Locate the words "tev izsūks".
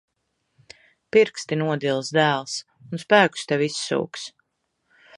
3.53-4.29